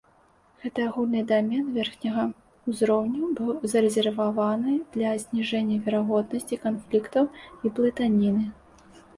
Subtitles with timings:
[0.61, 2.23] Гэты агульны дамен верхняга
[2.69, 8.45] ўзроўню быў зарэзерваваны для зніжэння верагоднасці канфліктаў і блытаніны.